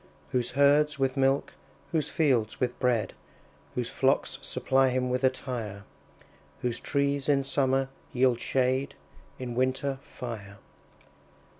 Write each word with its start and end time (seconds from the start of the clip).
Whose 0.31 0.53
herds 0.53 0.97
with 0.97 1.15
milk, 1.15 1.53
whose 1.91 2.09
fields 2.09 2.59
with 2.59 2.79
bread, 2.79 3.13
Whose 3.75 3.91
flocks 3.91 4.39
supply 4.41 4.89
him 4.89 5.11
with 5.11 5.23
attire; 5.23 5.83
Whose 6.63 6.79
trees 6.79 7.29
in 7.29 7.43
summer 7.43 7.87
yield 8.11 8.39
shade, 8.39 8.95
In 9.37 9.53
winter, 9.53 9.99
fire. 10.01 10.57